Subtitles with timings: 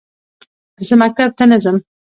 [0.87, 1.77] زه مکتب ته نه ځم